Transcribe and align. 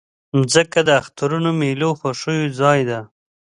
مځکه 0.37 0.79
د 0.87 0.89
اخترونو، 1.01 1.49
میلو، 1.61 1.89
خوښیو 1.99 2.53
ځای 2.59 2.79
ده. 2.89 2.99